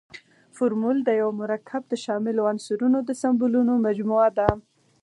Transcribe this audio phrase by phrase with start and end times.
[0.55, 4.49] فورمول د یوه مرکب د شاملو عنصرونو د سمبولونو مجموعه ده.